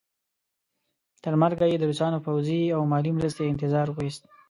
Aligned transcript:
تر 1.23 1.33
مرګه 1.41 1.65
یې 1.71 1.77
د 1.79 1.83
روسانو 1.89 2.23
پوځي 2.25 2.61
او 2.75 2.81
مالي 2.91 3.11
مرستې 3.17 3.51
انتظار 3.53 3.87
وایست. 3.91 4.23